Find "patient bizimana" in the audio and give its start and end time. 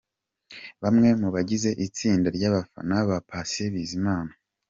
3.29-4.31